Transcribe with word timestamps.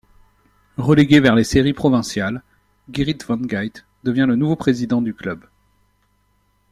Relégué 0.79 1.19
vers 1.19 1.35
les 1.35 1.43
séries 1.43 1.73
provinciales, 1.75 2.41
Gerrit 2.91 3.19
Van 3.27 3.37
Geit 3.47 3.85
devient 4.03 4.25
le 4.27 4.35
nouveau 4.35 4.55
président 4.55 4.99
du 4.99 5.13
club. 5.13 5.45